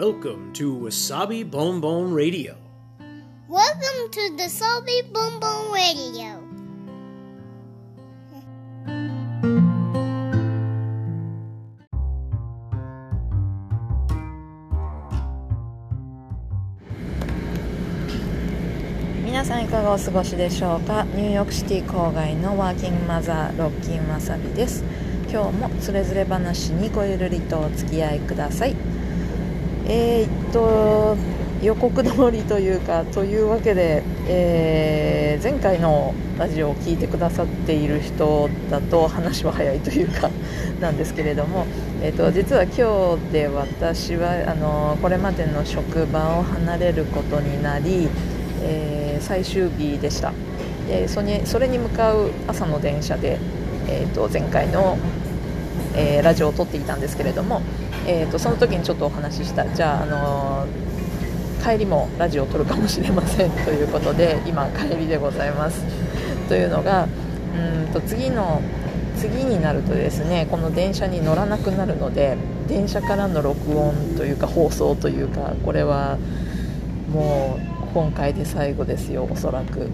[0.00, 2.56] Welcome to Wasabi Bon Bon Radio.
[3.50, 6.40] Welcome to the Salty Boom Boom Radio.
[19.22, 21.04] 皆さんいかがお過ごしでしょうか？
[21.14, 24.82] ニューヨークシティ郊外のワーキングマザーロッキンわさびです
[25.30, 28.74] 今日もつれづれ話にごゆるりとお付き合いください
[29.92, 31.16] えー、っと
[31.60, 40.28] 予告通りというかというわけで、えー前回のラジオを聞いてくださっている人だと話は早いというか
[40.78, 41.66] なんですけれども、
[42.02, 48.08] えー、と実は今日で私はあのこれまでの職場を離れることになり、
[48.62, 50.32] えー最終日でした。
[50.86, 53.38] でそれにそれに向かう朝の電車で、
[53.88, 54.98] えー、と前回の、
[55.94, 57.60] えーラジオを撮っていたんですけれども、
[58.06, 60.90] えー、とその時にちょっとお話ししたじゃあ、あのー
[61.60, 65.84] 帰りもラジオを撮るかもしれませんということで今帰りでございます。
[66.48, 67.06] というのが
[67.54, 68.62] うんと次の
[69.16, 76.16] 次になるとですねこの電車に乗らなくなるので電車からの録音というか放送というかこれは
[77.12, 79.90] もう今回で最後ですよおそらく、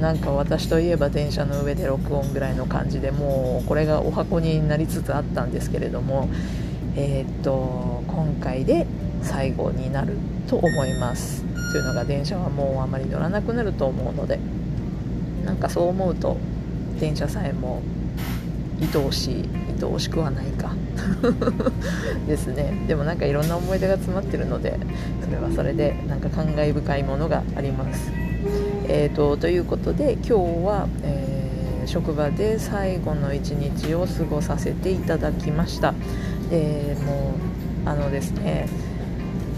[0.00, 6.28] なんか私といえば電車の上で録音ぐらいの感じでもうこれがお箱になりつつあったんですけれども
[6.96, 8.86] えーっと今回で
[9.22, 10.16] 最後になる
[10.48, 11.44] と思います。
[11.72, 14.40] というのが電車はもうあまり乗らなくなると思うので
[15.44, 16.36] なんかそう思うと
[16.98, 17.80] 電車さえも
[18.80, 19.48] 愛おしい
[19.80, 20.74] 愛おしくはないか。
[22.26, 22.84] ですね。
[22.88, 24.78] でもなんかいろんな思い出が詰まってるので
[25.22, 28.29] それはそれでなんか感慨深いものがあります。
[28.92, 30.32] えー、とということで今日
[30.66, 31.40] は、えー
[31.86, 35.92] 職場で最後の一日を過ごさせていただきました。
[36.48, 37.34] でも
[37.84, 38.68] うあのですね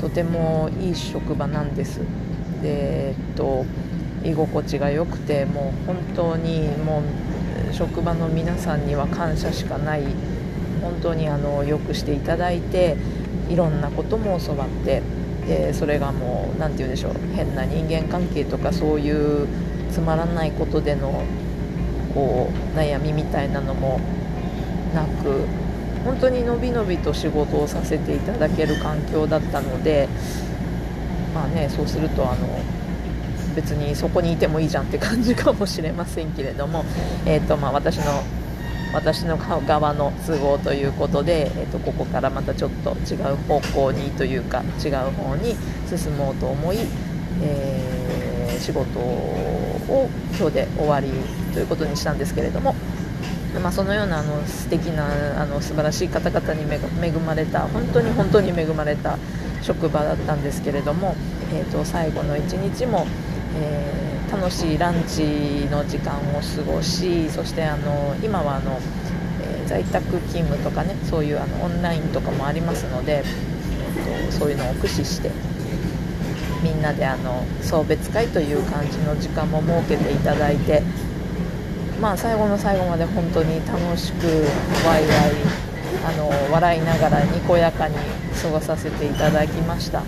[0.00, 1.98] とてもいい職場なんです。
[2.62, 3.66] でえっと
[4.24, 7.02] 居心地が良くてもう本当にも
[7.70, 10.04] う職場の皆さんには感謝しかない
[10.80, 12.96] 本当にあのよくしていただいて
[13.50, 15.02] いろんなことも教わって
[15.46, 19.46] でそれがもう何て言うんでしょう変な人間関係とかそういう
[19.90, 21.22] つまらないことでの
[22.14, 24.00] こう悩みみたいなのも
[24.94, 25.46] なく
[26.04, 30.08] 本当にのびのびと仕事をさせていただける環境だったので
[31.34, 32.60] まあねそうするとあの
[33.54, 36.84] 別にそこにいてもいいじゃんって感じかもしれませんけれども、
[37.24, 38.22] えーとまあ、私の
[38.94, 45.56] 私の側の都合ということで、えー、とここからまたちょっと違う方向にというか違う方に
[45.88, 46.78] 進もうと思い、
[47.42, 47.94] えー
[48.64, 51.08] 仕事を今日で終わり
[51.52, 52.74] ということにしたんですけれども。
[53.62, 56.62] まあ、そのようなあの素敵なあの素晴らしい方々に
[57.00, 59.16] 恵まれた本当に本当に恵まれた
[59.62, 61.14] 職場だったんですけれども、
[61.54, 63.06] えー、と最後の一日も、
[63.56, 65.22] えー楽しいランチ
[65.70, 68.80] の時間を過ごしそしてあの今はあの、
[69.42, 75.30] えー在宅勤務とかねそういうあのオンラインとかもありますので、えーとそういうのを駆使して
[76.62, 80.82] みんなであの送別会という感じの時間も設けていただいて
[82.00, 84.26] まあ最後の最後まで本当に楽しく
[84.86, 85.32] ワイワイ
[86.04, 87.96] あの笑いながらにこやかに
[88.42, 90.02] 過ごさせていただきました。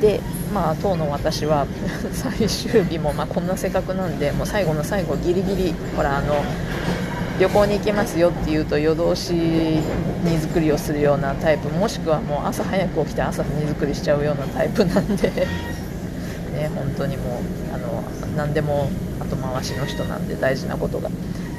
[0.00, 0.20] で
[0.52, 1.66] まあ当の私は
[2.12, 6.34] 最終日もまこんな性格なんでもう最後の最後ギリギリほらあの
[7.38, 15.30] 旅行に行きますよっていうと夜通し荷造りをするようなタイプもしくはもう朝早く起きて朝荷造りしちゃうようなタイプなんで
[16.52, 17.40] ね本当にも
[17.72, 18.02] うあの
[18.36, 21.10] 何でも後回しの人なんで大事なことが、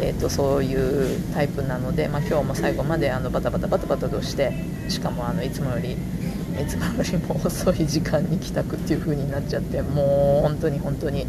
[0.00, 4.52] えー、とそういうタイプなので、まあ、今日も最後まであのバタバタバタバタとして
[4.88, 5.96] しかもあのいつもより
[6.60, 11.26] いつもよりも遅い時間に帰宅っていう風になっちゃってもう本当に本当に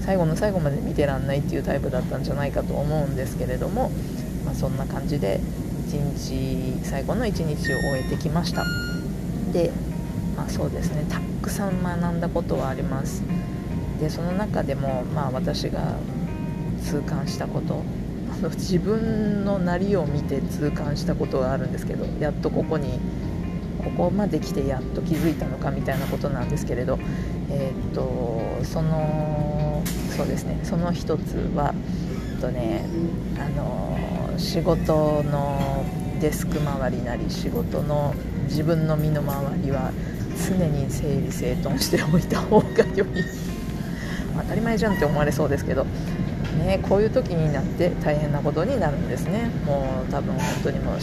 [0.00, 3.90] 最後の最後まで見てらんないっていうタイプだったんじゃないかと思うんですけれども、
[4.44, 5.40] まあ、そんな感じで
[5.88, 8.64] 一日最後の一日を終えてきました。
[9.52, 9.70] で、
[10.36, 13.22] まあ、そうですねたくさん学んだことはあります。
[14.00, 15.96] でその中でも、まあ、私が
[16.82, 17.82] 痛感したこと
[18.32, 22.98] あの自分のなりを見て痛感したことがあるんですけどやっとここに
[23.84, 26.98] ここまで来てやっと気づいたのかみたいなことなんですけれど、
[27.50, 29.82] えーっとその
[30.16, 31.74] そうですねその一つは、
[32.34, 32.84] えっとね、
[33.38, 33.98] あの
[34.38, 35.84] 仕事の
[36.20, 38.14] デスク周りなり仕事の
[38.44, 39.90] 自分の身の回りは
[40.48, 43.08] 常に整理整頓しておいた方が良い。
[44.34, 45.86] 当たり前じゃんって思われそうですけど
[46.58, 49.50] ね、こういう時になって大変なことになるんですね。
[49.66, 50.94] もう多分本当にもう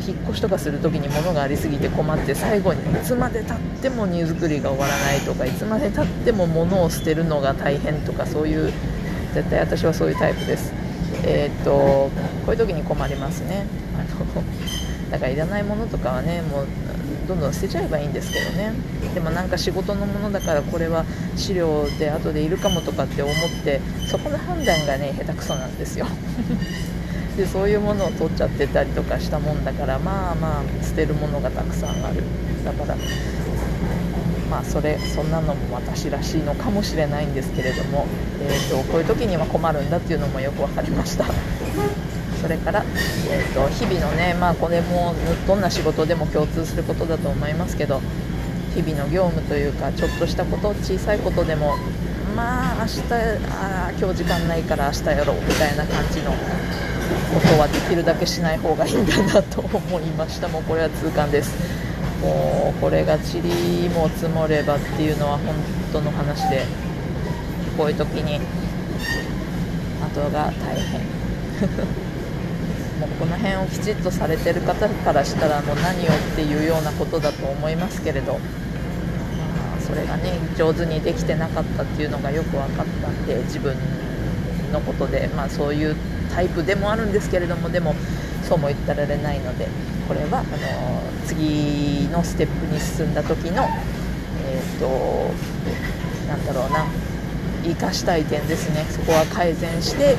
[0.00, 8.72] 引っ越しとかする時に物がありすぎて困って最後にいつまでたっても荷造りが終わらないとかいつまでたっても物を捨てるのが大変とかそういう
[9.34, 10.72] 絶対私はそういうタイプです。
[11.24, 12.10] えー、っとこ
[12.48, 13.66] ういう時に困りますね。
[13.94, 14.42] あの
[15.10, 16.66] だからいらないものとかはねもう
[17.26, 18.72] どんどん捨てちゃえばいいんですけどね。
[19.14, 21.04] でもなんか仕事のものだからこれは
[21.36, 26.06] 資料で後でいるかもとかって思ってそこの判断がね下手くそなんですよ。
[27.36, 32.22] でそういうものを取っちゃってたりとかしたもんだからまあまあ捨てるものがたくさんある。
[32.64, 32.96] だから
[34.50, 38.06] まあそれそんなのも私らしいのかもしれないんですけれども、
[38.40, 41.26] えーと、こういう時には困るんだっていうのもよく分かりました。
[42.40, 42.84] それから、
[43.30, 45.14] えーと、日々のね、まあ、これも
[45.46, 48.00] どんな仕事でも共通することだと思いますけど
[48.74, 51.76] 日々の業務というかちょっとしたこと小さいことでも
[52.36, 53.02] まあ明日
[53.50, 56.36] あ今日時間ないから明日やろうみたいな感じのこ
[57.40, 60.48] とはできるだけしない方がいいんだなと思いました。
[60.48, 61.54] もうこれは痛感です。
[62.20, 65.54] もうこれが塵も積もればっていうのは本
[65.92, 66.64] 当の話で
[67.76, 68.40] こういう時に
[70.02, 72.05] 後が大変。
[73.06, 78.38] もこの辺をきちっとされてる方からしたらもう何をっていうようなことだと思いますけれど、ま
[79.76, 83.76] あ、それがね上手にできてなかったっていうのがよく分かったんで自分
[84.72, 85.96] のことで、まあ、そういう
[86.34, 87.94] タイプでもあるんですけれどもでも
[88.42, 89.68] そうも言ってられないので
[90.08, 95.30] これはあの次のステップに進んだ時のえっ、ー、と
[96.28, 96.86] なんだろうな
[97.64, 98.84] 生かしたい点ですね。
[98.90, 100.16] そこは改善して、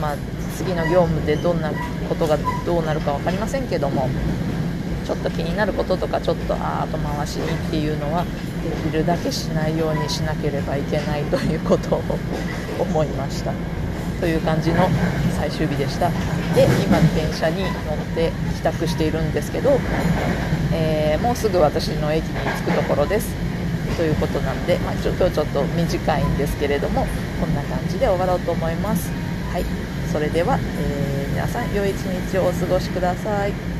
[0.00, 0.16] まあ、
[0.56, 1.72] 次の業務でどんな
[2.10, 2.36] ことが
[2.66, 4.08] どうなるか分かりませんけども
[5.06, 12.02] ちょっと気になることとかちょっとあ後回しにっていうのはできるだけしないようにしなければいけないということを
[12.80, 13.52] 思いました。
[14.20, 14.86] という感じの
[15.38, 16.10] 最終日でした。
[16.54, 17.70] で今電車に乗っ
[18.14, 19.80] て帰宅しているんですけど、
[20.72, 23.34] えー、もうすぐ私の駅に着くところです。
[23.96, 27.06] ということなんで、まあ、今日ちょっと短いんですけれども
[27.40, 29.10] こんな感じで終わろうと思います。
[29.52, 29.64] はい。
[30.12, 33.79] それでは、えー、皆さん良い一日をお過ごしください。